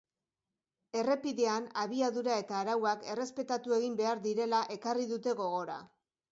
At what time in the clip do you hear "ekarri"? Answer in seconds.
4.81-5.09